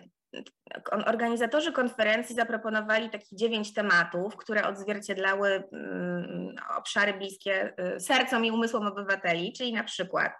organizatorzy 1.06 1.72
konferencji 1.72 2.36
zaproponowali 2.36 3.10
takich 3.10 3.38
dziewięć 3.38 3.74
tematów, 3.74 4.36
które 4.36 4.68
odzwierciedlały 4.68 5.48
mm, 5.72 6.54
obszary 6.78 7.14
bliskie 7.14 7.76
e, 7.76 8.00
sercom 8.00 8.44
i 8.44 8.50
umysłom 8.50 8.86
obywateli, 8.86 9.52
czyli 9.52 9.72
na 9.72 9.84
przykład 9.84 10.32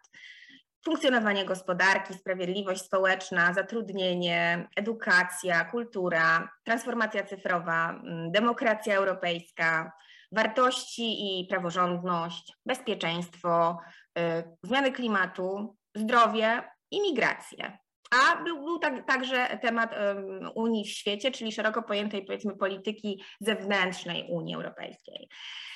funkcjonowanie 0.84 1.44
gospodarki, 1.44 2.14
sprawiedliwość 2.14 2.82
społeczna, 2.82 3.54
zatrudnienie, 3.54 4.68
edukacja, 4.76 5.64
kultura, 5.64 6.48
transformacja 6.64 7.24
cyfrowa, 7.24 7.90
mm, 7.90 8.32
demokracja 8.32 8.96
europejska, 8.96 9.92
wartości 10.32 11.40
i 11.40 11.46
praworządność, 11.46 12.56
bezpieczeństwo, 12.66 13.78
y, 14.18 14.22
zmiany 14.62 14.92
klimatu, 14.92 15.76
zdrowie 15.94 16.62
i 16.90 17.00
migracje. 17.00 17.78
A 18.12 18.42
był, 18.44 18.64
był 18.64 18.78
tak, 18.78 19.06
także 19.06 19.58
temat 19.62 19.92
um, 19.92 20.50
Unii 20.54 20.84
w 20.84 20.88
świecie, 20.88 21.30
czyli 21.30 21.52
szeroko 21.52 21.82
pojętej 21.82 22.24
powiedzmy 22.24 22.56
polityki 22.56 23.24
zewnętrznej 23.40 24.26
Unii 24.30 24.54
Europejskiej. 24.54 25.28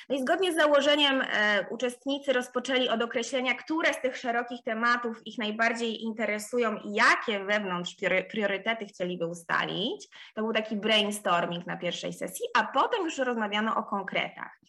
No 0.08 0.16
i 0.16 0.20
zgodnie 0.20 0.52
z 0.52 0.56
założeniem 0.56 1.22
e, 1.22 1.66
uczestnicy 1.70 2.32
rozpoczęli 2.32 2.88
od 2.88 3.02
określenia, 3.02 3.54
które 3.54 3.94
z 3.94 4.00
tych 4.00 4.16
szerokich 4.16 4.62
tematów 4.62 5.26
ich 5.26 5.38
najbardziej 5.38 6.02
interesują 6.02 6.76
i 6.76 6.94
jakie 6.94 7.44
wewnątrz 7.44 7.96
priorytety 8.30 8.86
chcieliby 8.86 9.26
ustalić. 9.26 10.08
To 10.34 10.42
był 10.42 10.52
taki 10.52 10.76
brainstorming 10.76 11.66
na 11.66 11.76
pierwszej 11.76 12.12
sesji, 12.12 12.46
a 12.54 12.64
potem 12.64 13.04
już 13.04 13.18
rozmawiano 13.18 13.76
o 13.76 13.82
konkretach. 13.82 14.60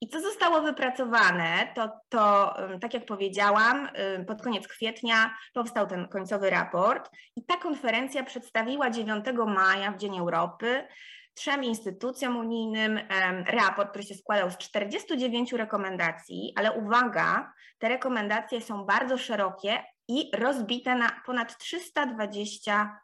I 0.00 0.08
co 0.08 0.20
zostało 0.20 0.60
wypracowane, 0.60 1.72
to, 1.74 1.90
to 2.08 2.54
tak 2.80 2.94
jak 2.94 3.06
powiedziałam, 3.06 3.88
pod 4.26 4.42
koniec 4.42 4.68
kwietnia 4.68 5.34
powstał 5.54 5.86
ten 5.86 6.08
końcowy 6.08 6.50
raport 6.50 7.10
i 7.36 7.44
ta 7.44 7.56
konferencja 7.56 8.24
przedstawiła 8.24 8.90
9 8.90 9.24
maja 9.46 9.92
w 9.92 9.96
Dzień 9.96 10.18
Europy 10.18 10.88
trzem 11.34 11.64
instytucjom 11.64 12.36
unijnym 12.36 13.00
raport, 13.46 13.90
który 13.90 14.04
się 14.04 14.14
składał 14.14 14.50
z 14.50 14.56
49 14.58 15.52
rekomendacji, 15.52 16.52
ale 16.56 16.72
uwaga, 16.72 17.52
te 17.78 17.88
rekomendacje 17.88 18.60
są 18.60 18.84
bardzo 18.84 19.18
szerokie 19.18 19.84
i 20.08 20.30
rozbite 20.34 20.94
na 20.94 21.10
ponad 21.26 21.58
320 21.58 23.00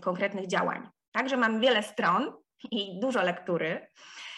konkretnych 0.00 0.46
działań. 0.46 0.88
Także 1.12 1.36
mam 1.36 1.60
wiele 1.60 1.82
stron 1.82 2.32
i 2.70 3.00
dużo 3.00 3.22
lektury. 3.22 3.86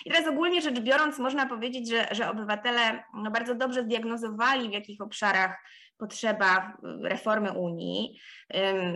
I 0.05 0.11
teraz 0.11 0.29
ogólnie 0.29 0.63
rzecz 0.63 0.81
biorąc, 0.81 1.19
można 1.19 1.47
powiedzieć, 1.47 1.91
że, 1.91 2.09
że 2.11 2.31
obywatele 2.31 3.05
no 3.15 3.31
bardzo 3.31 3.55
dobrze 3.55 3.83
zdiagnozowali, 3.83 4.69
w 4.69 4.73
jakich 4.73 5.01
obszarach 5.01 5.57
potrzeba 6.03 6.77
reformy 7.03 7.53
Unii. 7.53 8.21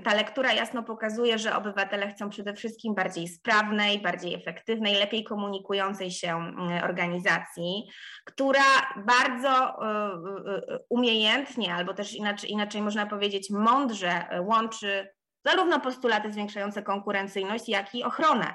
Ta 0.04 0.14
lektura 0.14 0.52
jasno 0.52 0.82
pokazuje, 0.82 1.38
że 1.38 1.56
obywatele 1.56 2.08
chcą 2.08 2.30
przede 2.30 2.54
wszystkim 2.54 2.94
bardziej 2.94 3.28
sprawnej, 3.28 3.98
bardziej 3.98 4.34
efektywnej, 4.34 4.94
lepiej 4.94 5.24
komunikującej 5.24 6.10
się 6.10 6.52
organizacji, 6.84 7.88
która 8.24 8.64
bardzo 8.96 9.48
e, 9.48 9.86
e, 10.52 10.78
umiejętnie, 10.88 11.74
albo 11.74 11.94
też 11.94 12.14
inaczej, 12.14 12.50
inaczej 12.50 12.82
można 12.82 13.06
powiedzieć, 13.06 13.50
mądrze 13.50 14.26
łączy 14.40 15.15
zarówno 15.46 15.80
postulaty 15.80 16.32
zwiększające 16.32 16.82
konkurencyjność, 16.82 17.68
jak 17.68 17.94
i 17.94 18.04
ochronę. 18.04 18.54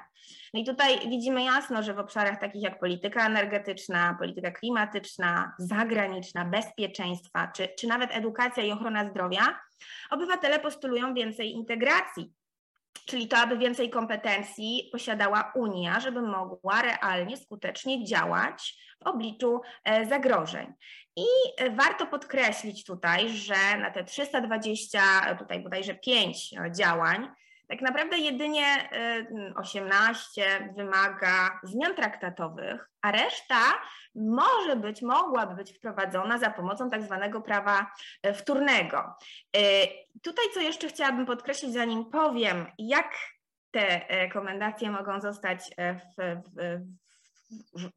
No 0.54 0.60
i 0.60 0.64
tutaj 0.64 1.08
widzimy 1.08 1.44
jasno, 1.44 1.82
że 1.82 1.94
w 1.94 1.98
obszarach 1.98 2.40
takich 2.40 2.62
jak 2.62 2.80
polityka 2.80 3.26
energetyczna, 3.26 4.16
polityka 4.18 4.50
klimatyczna, 4.50 5.52
zagraniczna, 5.58 6.44
bezpieczeństwa, 6.44 7.52
czy, 7.56 7.68
czy 7.78 7.86
nawet 7.86 8.10
edukacja 8.12 8.64
i 8.64 8.72
ochrona 8.72 9.10
zdrowia, 9.10 9.60
obywatele 10.10 10.58
postulują 10.58 11.14
więcej 11.14 11.52
integracji 11.52 12.32
czyli 13.06 13.28
to, 13.28 13.36
aby 13.36 13.58
więcej 13.58 13.90
kompetencji 13.90 14.88
posiadała 14.92 15.52
Unia, 15.54 16.00
żeby 16.00 16.22
mogła 16.22 16.82
realnie, 16.82 17.36
skutecznie 17.36 18.04
działać 18.04 18.74
w 19.04 19.06
obliczu 19.06 19.60
e, 19.84 20.06
zagrożeń. 20.06 20.72
I 21.16 21.26
e, 21.58 21.70
warto 21.70 22.06
podkreślić 22.06 22.84
tutaj, 22.84 23.30
że 23.30 23.78
na 23.78 23.90
te 23.90 24.04
320, 24.04 25.00
tutaj 25.38 25.60
bodajże 25.60 25.94
5 25.94 26.50
działań, 26.76 27.28
tak 27.68 27.80
naprawdę 27.80 28.18
jedynie 28.18 28.88
18 29.56 30.72
wymaga 30.76 31.60
zmian 31.62 31.94
traktatowych, 31.94 32.90
a 33.02 33.10
reszta 33.10 33.60
może 34.14 34.76
być, 34.76 35.02
mogłaby 35.02 35.54
być 35.54 35.76
wprowadzona 35.76 36.38
za 36.38 36.50
pomocą 36.50 36.90
tak 36.90 37.02
zwanego 37.02 37.40
prawa 37.40 37.92
e, 38.22 38.34
wtórnego. 38.34 39.14
E, 39.56 39.60
tutaj 40.22 40.44
co 40.54 40.60
jeszcze 40.60 40.88
chciałabym 40.88 41.26
podkreślić, 41.26 41.72
zanim 41.72 42.04
powiem, 42.04 42.66
jak 42.78 43.14
te 43.70 44.06
rekomendacje 44.08 44.90
mogą 44.90 45.20
zostać 45.20 45.70
w, 45.78 46.42
w, 46.56 46.80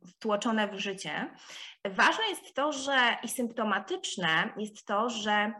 wtłoczone 0.10 0.68
w 0.68 0.80
życie. 0.80 1.34
Ważne 1.86 2.24
jest 2.30 2.54
to, 2.54 2.72
że 2.72 3.18
i 3.24 3.30
symptomatyczne 3.30 4.50
jest 4.58 4.86
to, 4.86 5.10
że 5.10 5.54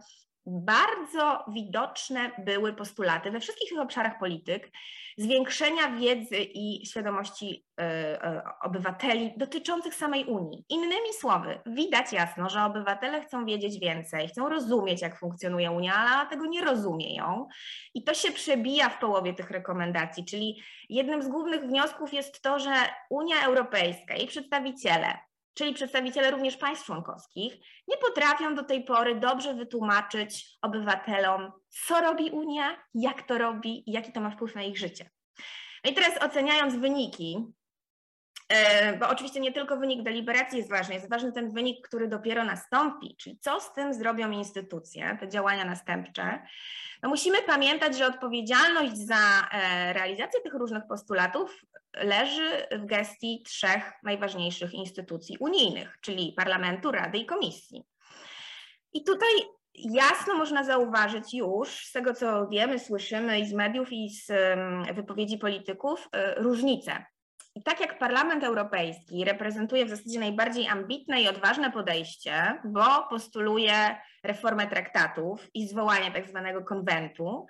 bardzo 0.46 1.44
widoczne 1.48 2.30
były 2.38 2.72
postulaty 2.72 3.30
we 3.30 3.40
wszystkich 3.40 3.78
obszarach 3.78 4.18
polityk 4.18 4.70
zwiększenia 5.18 5.90
wiedzy 5.90 6.36
i 6.36 6.86
świadomości 6.86 7.66
e, 7.80 7.82
e, 8.24 8.42
obywateli 8.62 9.32
dotyczących 9.36 9.94
samej 9.94 10.24
Unii. 10.24 10.64
Innymi 10.68 11.12
słowy, 11.20 11.60
widać 11.66 12.12
jasno, 12.12 12.50
że 12.50 12.64
obywatele 12.64 13.20
chcą 13.22 13.46
wiedzieć 13.46 13.80
więcej, 13.80 14.28
chcą 14.28 14.48
rozumieć, 14.48 15.02
jak 15.02 15.18
funkcjonuje 15.18 15.70
Unia, 15.70 15.94
ale 15.94 16.30
tego 16.30 16.46
nie 16.46 16.64
rozumieją. 16.64 17.48
I 17.94 18.04
to 18.04 18.14
się 18.14 18.32
przebija 18.32 18.88
w 18.88 18.98
połowie 18.98 19.34
tych 19.34 19.50
rekomendacji, 19.50 20.24
czyli 20.24 20.62
jednym 20.88 21.22
z 21.22 21.28
głównych 21.28 21.62
wniosków 21.62 22.12
jest 22.12 22.42
to, 22.42 22.58
że 22.58 22.74
Unia 23.10 23.36
Europejska, 23.44 24.14
jej 24.14 24.26
przedstawiciele 24.26 25.18
czyli 25.56 25.74
przedstawiciele 25.74 26.30
również 26.30 26.56
państw 26.56 26.86
członkowskich, 26.86 27.54
nie 27.88 27.96
potrafią 27.96 28.54
do 28.54 28.64
tej 28.64 28.84
pory 28.84 29.14
dobrze 29.14 29.54
wytłumaczyć 29.54 30.58
obywatelom, 30.62 31.52
co 31.68 32.00
robi 32.00 32.30
Unia, 32.30 32.76
jak 32.94 33.22
to 33.22 33.38
robi 33.38 33.90
i 33.90 33.92
jaki 33.92 34.12
to 34.12 34.20
ma 34.20 34.30
wpływ 34.30 34.54
na 34.54 34.62
ich 34.62 34.78
życie. 34.78 35.10
No 35.84 35.90
i 35.90 35.94
teraz 35.94 36.22
oceniając 36.22 36.76
wyniki, 36.76 37.46
bo 39.00 39.08
oczywiście 39.08 39.40
nie 39.40 39.52
tylko 39.52 39.76
wynik 39.76 40.02
deliberacji 40.02 40.58
jest 40.58 40.70
ważny, 40.70 40.94
jest 40.94 41.10
ważny 41.10 41.32
ten 41.32 41.50
wynik, 41.50 41.88
który 41.88 42.08
dopiero 42.08 42.44
nastąpi, 42.44 43.16
czyli 43.16 43.38
co 43.38 43.60
z 43.60 43.72
tym 43.72 43.94
zrobią 43.94 44.30
instytucje, 44.30 45.16
te 45.20 45.28
działania 45.28 45.64
następcze. 45.64 46.42
No 47.02 47.08
musimy 47.08 47.42
pamiętać, 47.42 47.98
że 47.98 48.06
odpowiedzialność 48.06 48.96
za 48.96 49.48
e, 49.52 49.92
realizację 49.92 50.40
tych 50.40 50.54
różnych 50.54 50.86
postulatów 50.88 51.64
leży 51.94 52.66
w 52.72 52.86
gestii 52.86 53.42
trzech 53.46 53.92
najważniejszych 54.02 54.74
instytucji 54.74 55.36
unijnych, 55.38 55.98
czyli 56.00 56.32
Parlamentu, 56.36 56.92
Rady 56.92 57.18
i 57.18 57.26
Komisji. 57.26 57.84
I 58.92 59.04
tutaj 59.04 59.28
jasno 59.74 60.34
można 60.34 60.64
zauważyć 60.64 61.34
już 61.34 61.86
z 61.86 61.92
tego, 61.92 62.14
co 62.14 62.48
wiemy, 62.48 62.78
słyszymy 62.78 63.40
i 63.40 63.46
z 63.46 63.52
mediów, 63.52 63.92
i 63.92 64.10
z 64.10 64.32
wypowiedzi 64.94 65.38
polityków, 65.38 66.08
e, 66.12 66.34
różnice. 66.34 67.04
I 67.56 67.62
tak 67.62 67.80
jak 67.80 67.98
Parlament 67.98 68.44
Europejski 68.44 69.24
reprezentuje 69.24 69.86
w 69.86 69.88
zasadzie 69.88 70.20
najbardziej 70.20 70.68
ambitne 70.68 71.22
i 71.22 71.28
odważne 71.28 71.72
podejście, 71.72 72.58
bo 72.64 72.84
postuluje 73.10 73.96
reformę 74.26 74.66
traktatów 74.66 75.48
i 75.54 75.68
zwołanie 75.68 76.10
tak 76.10 76.28
zwanego 76.28 76.64
konwentu, 76.64 77.46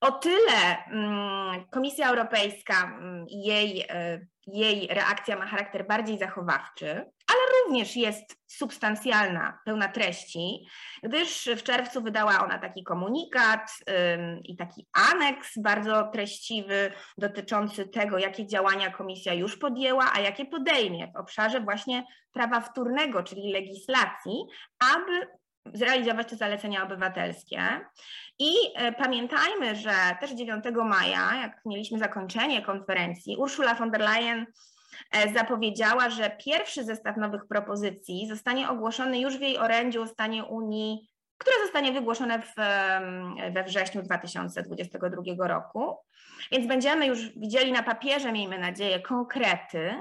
o 0.00 0.10
tyle 0.10 0.84
mm, 0.90 1.64
Komisja 1.70 2.08
Europejska 2.08 2.84
mm, 2.84 3.26
jej, 3.28 3.86
e, 3.88 4.26
jej 4.46 4.88
reakcja 4.90 5.36
ma 5.36 5.46
charakter 5.46 5.86
bardziej 5.86 6.18
zachowawczy, 6.18 6.90
ale 7.28 7.40
również 7.64 7.96
jest 7.96 8.36
substancjalna, 8.46 9.58
pełna 9.64 9.88
treści, 9.88 10.66
gdyż 11.02 11.48
w 11.56 11.62
czerwcu 11.62 12.02
wydała 12.02 12.44
ona 12.44 12.58
taki 12.58 12.84
komunikat 12.84 13.70
i 14.44 14.56
taki 14.56 14.86
aneks 15.12 15.58
bardzo 15.58 16.10
treściwy 16.12 16.92
dotyczący 17.18 17.88
tego, 17.88 18.18
jakie 18.18 18.46
działania 18.46 18.90
komisja 18.90 19.34
już 19.34 19.56
podjęła, 19.56 20.12
a 20.14 20.20
jakie 20.20 20.46
podejmie 20.46 21.12
w 21.14 21.16
obszarze 21.16 21.60
właśnie 21.60 22.04
prawa 22.32 22.60
wtórnego, 22.60 23.22
czyli 23.22 23.52
legislacji, 23.52 24.44
aby 24.94 25.28
zrealizować 25.74 26.28
te 26.28 26.36
zalecenia 26.36 26.84
obywatelskie. 26.84 27.60
I 28.38 28.52
e, 28.76 28.92
pamiętajmy, 28.92 29.76
że 29.76 29.92
też 30.20 30.30
9 30.30 30.64
maja, 30.84 31.40
jak 31.42 31.60
mieliśmy 31.66 31.98
zakończenie 31.98 32.62
konferencji, 32.62 33.36
Ursula 33.36 33.74
von 33.74 33.90
der 33.90 34.00
Leyen 34.00 34.46
e, 35.12 35.32
zapowiedziała, 35.34 36.10
że 36.10 36.30
pierwszy 36.44 36.84
zestaw 36.84 37.16
nowych 37.16 37.46
propozycji 37.48 38.28
zostanie 38.28 38.68
ogłoszony 38.68 39.20
już 39.20 39.38
w 39.38 39.40
jej 39.40 39.58
orędziu 39.58 40.02
o 40.02 40.06
stanie 40.06 40.44
Unii, 40.44 41.08
które 41.38 41.56
zostanie 41.62 41.92
wygłoszone 41.92 42.42
w, 42.42 42.54
we 43.54 43.64
wrześniu 43.64 44.02
2022 44.02 45.48
roku. 45.48 45.96
Więc 46.52 46.66
będziemy 46.66 47.06
już 47.06 47.38
widzieli 47.38 47.72
na 47.72 47.82
papierze, 47.82 48.32
miejmy 48.32 48.58
nadzieję, 48.58 49.00
konkrety. 49.00 49.94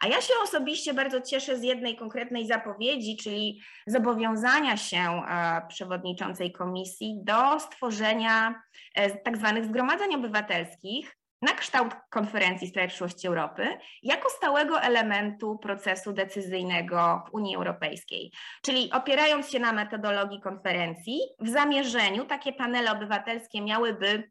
A 0.00 0.06
ja 0.06 0.20
się 0.20 0.34
osobiście 0.42 0.94
bardzo 0.94 1.20
cieszę 1.20 1.58
z 1.58 1.62
jednej 1.62 1.96
konkretnej 1.96 2.46
zapowiedzi, 2.46 3.16
czyli 3.16 3.62
zobowiązania 3.86 4.76
się 4.76 4.98
e, 4.98 5.62
przewodniczącej 5.68 6.52
komisji 6.52 7.20
do 7.22 7.60
stworzenia 7.60 8.62
e, 8.94 9.10
tak 9.10 9.36
zwanych 9.36 9.64
zgromadzeń 9.64 10.14
obywatelskich 10.14 11.16
na 11.42 11.52
kształt 11.54 11.94
konferencji 12.10 12.68
sprawie 12.68 12.88
przyszłości 12.88 13.28
Europy 13.28 13.78
jako 14.02 14.30
stałego 14.30 14.80
elementu 14.80 15.58
procesu 15.58 16.12
decyzyjnego 16.12 17.24
w 17.28 17.34
Unii 17.34 17.56
Europejskiej. 17.56 18.32
Czyli 18.62 18.92
opierając 18.92 19.50
się 19.50 19.58
na 19.58 19.72
metodologii 19.72 20.40
konferencji, 20.40 21.20
w 21.40 21.48
zamierzeniu 21.48 22.24
takie 22.24 22.52
panele 22.52 22.92
obywatelskie 22.92 23.60
miałyby 23.60 24.30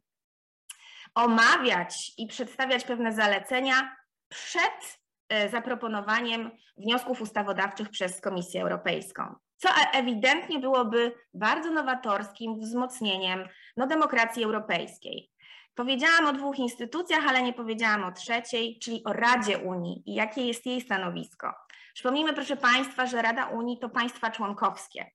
omawiać 1.16 2.12
i 2.18 2.28
przedstawiać 2.28 2.84
pewne 2.84 3.14
zalecenia 3.14 3.96
przed 4.30 5.00
e, 5.30 5.50
zaproponowaniem 5.50 6.52
wniosków 6.78 7.22
ustawodawczych 7.22 7.90
przez 7.90 8.22
Komisję 8.22 8.62
Europejską, 8.62 9.36
co 9.58 9.70
e, 9.70 9.74
ewidentnie 9.94 10.60
byłoby 10.60 11.14
bardzo 11.34 11.72
nowatorskim 11.72 12.60
wzmocnieniem 12.60 13.48
no, 13.78 13.88
demokracji 13.88 14.44
europejskiej. 14.44 15.32
Powiedziałam 15.76 16.26
o 16.26 16.34
dwóch 16.34 16.60
instytucjach, 16.60 17.28
ale 17.28 17.44
nie 17.44 17.54
powiedziałam 17.54 18.04
o 18.04 18.12
trzeciej, 18.12 18.80
czyli 18.80 19.04
o 19.04 19.14
Radzie 19.14 19.58
Unii 19.58 20.04
i 20.06 20.14
jakie 20.14 20.48
jest 20.48 20.66
jej 20.66 20.82
stanowisko. 20.82 21.54
Przypomnijmy, 21.94 22.34
proszę 22.34 22.58
Państwa, 22.58 23.06
że 23.06 23.22
Rada 23.22 23.46
Unii 23.46 23.80
to 23.80 23.90
państwa 23.90 24.32
członkowskie. 24.32 25.12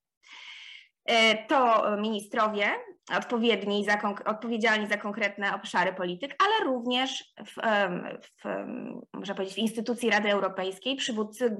E, 1.05 1.45
to 1.47 1.83
ministrowie 1.97 2.71
odpowiedni 3.15 3.85
za, 3.85 4.01
odpowiedzialni 4.25 4.87
za 4.87 4.97
konkretne 4.97 5.55
obszary 5.55 5.93
polityk, 5.93 6.35
ale 6.43 6.71
również 6.71 7.33
w, 7.45 7.53
w, 8.21 8.65
można 9.13 9.35
powiedzieć, 9.35 9.55
w 9.55 9.59
instytucji 9.59 10.09
Rady 10.09 10.31
Europejskiej 10.31 10.95
przywódcy 10.95 11.57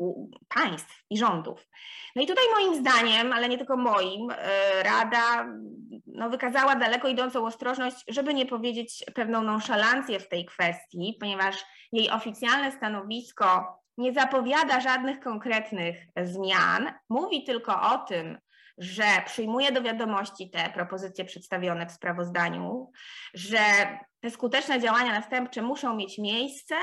państw 0.56 1.04
i 1.10 1.18
rządów. 1.18 1.68
No 2.16 2.22
i 2.22 2.28
tutaj 2.28 2.44
moim 2.56 2.76
zdaniem, 2.76 3.34
ale 3.34 3.50
nie 3.50 3.58
tylko 3.58 3.78
moim, 3.78 4.32
e, 4.32 4.84
Rada 4.84 5.48
no, 6.06 6.30
wykazała 6.30 6.76
daleko 6.76 7.08
idącą 7.08 7.46
ostrożność, 7.46 8.04
żeby 8.08 8.34
nie 8.34 8.46
powiedzieć 8.46 9.04
pewną 9.16 9.42
nonszalancję 9.42 10.20
w 10.20 10.30
tej 10.30 10.46
kwestii, 10.46 11.18
ponieważ 11.20 11.66
jej 11.92 12.10
oficjalne 12.10 12.72
stanowisko 12.72 13.78
nie 13.98 14.14
zapowiada 14.14 14.82
żadnych 14.82 15.20
konkretnych 15.20 15.98
zmian, 16.24 16.94
mówi 17.10 17.44
tylko 17.44 17.82
o 17.82 17.98
tym, 17.98 18.38
że 18.78 19.04
przyjmuje 19.26 19.72
do 19.72 19.82
wiadomości 19.82 20.50
te 20.50 20.70
propozycje 20.70 21.26
przedstawione 21.26 21.86
w 21.86 21.92
sprawozdaniu, 21.92 22.92
że 23.34 23.60
te 24.20 24.30
skuteczne 24.30 24.80
działania 24.80 25.12
następcze 25.12 25.62
muszą 25.62 25.96
mieć 25.96 26.18
miejsce, 26.18 26.76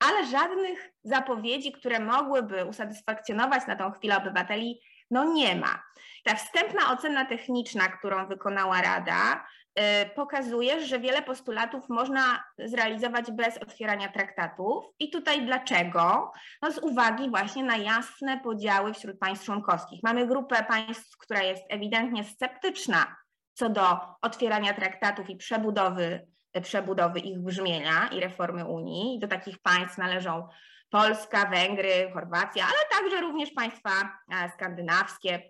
ale 0.00 0.26
żadnych 0.26 0.90
zapowiedzi, 1.04 1.72
które 1.72 2.00
mogłyby 2.00 2.64
usatysfakcjonować 2.64 3.66
na 3.66 3.76
tą 3.76 3.92
chwilę 3.92 4.16
obywateli, 4.16 4.80
no 5.10 5.24
nie 5.24 5.56
ma. 5.56 5.82
Ta 6.24 6.34
wstępna 6.34 6.92
ocena 6.92 7.24
techniczna, 7.24 7.88
którą 7.88 8.28
wykonała 8.28 8.82
Rada, 8.82 9.44
Y, 9.78 10.10
pokazuje, 10.14 10.86
że 10.86 11.00
wiele 11.00 11.22
postulatów 11.22 11.88
można 11.88 12.44
zrealizować 12.58 13.30
bez 13.30 13.58
otwierania 13.58 14.08
traktatów. 14.08 14.84
I 14.98 15.10
tutaj 15.10 15.46
dlaczego? 15.46 16.32
No 16.62 16.72
z 16.72 16.78
uwagi 16.78 17.30
właśnie 17.30 17.64
na 17.64 17.76
jasne 17.76 18.40
podziały 18.40 18.94
wśród 18.94 19.18
państw 19.18 19.44
członkowskich. 19.46 20.02
Mamy 20.02 20.26
grupę 20.26 20.64
państw, 20.68 21.18
która 21.18 21.42
jest 21.42 21.64
ewidentnie 21.68 22.24
sceptyczna 22.24 23.16
co 23.54 23.68
do 23.68 23.98
otwierania 24.22 24.74
traktatów 24.74 25.30
i 25.30 25.36
przebudowy, 25.36 26.26
przebudowy 26.62 27.20
ich 27.20 27.38
brzmienia 27.38 28.08
i 28.12 28.20
reformy 28.20 28.64
Unii. 28.64 29.18
Do 29.18 29.28
takich 29.28 29.58
państw 29.58 29.98
należą 29.98 30.48
Polska, 30.90 31.50
Węgry, 31.50 32.10
Chorwacja, 32.14 32.64
ale 32.64 33.00
także 33.00 33.20
również 33.20 33.50
państwa 33.50 33.90
e, 34.32 34.50
skandynawskie, 34.54 35.42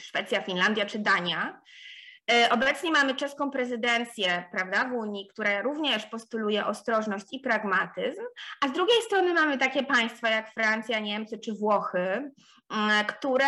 Szwecja, 0.00 0.42
Finlandia 0.42 0.86
czy 0.86 0.98
Dania. 0.98 1.60
E, 2.32 2.50
obecnie 2.50 2.90
mamy 2.90 3.14
czeską 3.14 3.50
prezydencję 3.50 4.44
prawda, 4.52 4.88
w 4.88 4.92
Unii, 4.92 5.28
która 5.28 5.62
również 5.62 6.06
postuluje 6.06 6.66
ostrożność 6.66 7.26
i 7.32 7.40
pragmatyzm, 7.40 8.22
a 8.60 8.68
z 8.68 8.72
drugiej 8.72 9.02
strony 9.02 9.34
mamy 9.34 9.58
takie 9.58 9.82
państwa 9.82 10.30
jak 10.30 10.52
Francja, 10.52 10.98
Niemcy 10.98 11.38
czy 11.38 11.52
Włochy, 11.52 12.30
które 13.08 13.46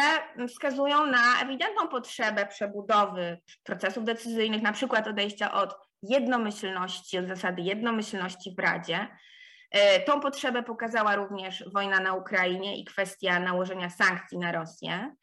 wskazują 0.48 1.06
na 1.06 1.42
ewidentną 1.42 1.88
potrzebę 1.88 2.46
przebudowy 2.46 3.38
procesów 3.64 4.04
decyzyjnych, 4.04 4.62
na 4.62 4.72
przykład 4.72 5.08
odejścia 5.08 5.52
od 5.52 5.76
jednomyślności, 6.02 7.18
od 7.18 7.28
zasady 7.28 7.62
jednomyślności 7.62 8.54
w 8.56 8.58
Radzie. 8.58 9.08
E, 9.70 10.00
tą 10.00 10.20
potrzebę 10.20 10.62
pokazała 10.62 11.16
również 11.16 11.64
wojna 11.72 12.00
na 12.00 12.14
Ukrainie 12.14 12.80
i 12.80 12.84
kwestia 12.84 13.40
nałożenia 13.40 13.90
sankcji 13.90 14.38
na 14.38 14.52
Rosję 14.52 15.14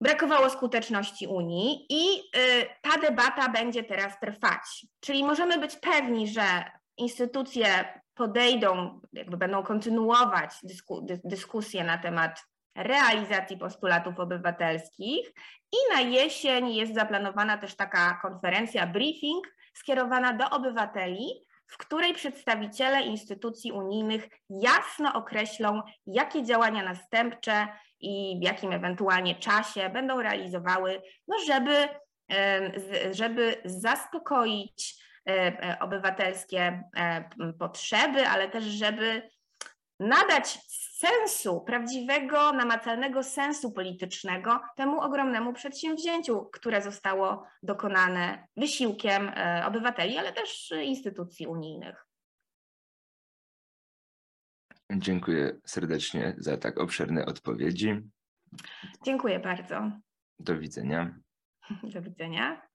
brakowało 0.00 0.50
skuteczności 0.50 1.26
Unii 1.26 1.86
i 1.90 2.18
y, 2.18 2.66
ta 2.82 3.00
debata 3.00 3.48
będzie 3.48 3.84
teraz 3.84 4.20
trwać. 4.20 4.86
Czyli 5.00 5.24
możemy 5.24 5.58
być 5.58 5.76
pewni, 5.76 6.28
że 6.28 6.64
instytucje 6.96 8.00
podejdą, 8.14 9.00
jakby 9.12 9.36
będą 9.36 9.62
kontynuować 9.62 10.50
dysku, 10.62 11.06
dyskusję 11.24 11.84
na 11.84 11.98
temat 11.98 12.44
realizacji 12.76 13.56
postulatów 13.56 14.20
obywatelskich 14.20 15.32
i 15.72 15.94
na 15.94 16.00
jesień 16.00 16.74
jest 16.74 16.94
zaplanowana 16.94 17.58
też 17.58 17.76
taka 17.76 18.18
konferencja, 18.22 18.86
briefing 18.86 19.46
skierowana 19.74 20.32
do 20.32 20.50
obywateli, 20.50 21.45
w 21.66 21.76
której 21.76 22.14
przedstawiciele 22.14 23.02
instytucji 23.02 23.72
unijnych 23.72 24.28
jasno 24.50 25.12
określą, 25.12 25.82
jakie 26.06 26.44
działania 26.44 26.82
następcze 26.82 27.68
i 28.00 28.38
w 28.40 28.44
jakim 28.44 28.72
ewentualnie 28.72 29.34
czasie 29.34 29.90
będą 29.90 30.22
realizowały, 30.22 31.02
no 31.28 31.36
żeby, 31.46 31.88
żeby 33.10 33.56
zaspokoić 33.64 35.04
e, 35.28 35.76
obywatelskie 35.80 36.82
e, 36.96 37.30
potrzeby, 37.58 38.28
ale 38.28 38.48
też 38.48 38.64
żeby 38.64 39.30
nadać 40.00 40.58
sensu, 40.96 41.60
prawdziwego, 41.60 42.52
namacalnego 42.52 43.22
sensu 43.22 43.72
politycznego 43.72 44.60
temu 44.76 45.00
ogromnemu 45.00 45.52
przedsięwzięciu, 45.52 46.50
które 46.52 46.82
zostało 46.82 47.46
dokonane 47.62 48.48
wysiłkiem 48.56 49.30
obywateli, 49.66 50.18
ale 50.18 50.32
też 50.32 50.74
instytucji 50.82 51.46
unijnych. 51.46 52.06
Dziękuję 54.92 55.60
serdecznie 55.66 56.34
za 56.38 56.56
tak 56.56 56.80
obszerne 56.80 57.26
odpowiedzi. 57.26 58.00
Dziękuję 59.04 59.40
bardzo. 59.40 59.90
Do 60.38 60.58
widzenia. 60.58 61.18
Do 61.94 62.02
widzenia. 62.02 62.65